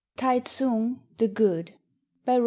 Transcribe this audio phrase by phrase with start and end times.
[0.17, 1.75] TAI TSUNG THE GOOD
[2.25, 2.39] BY REV.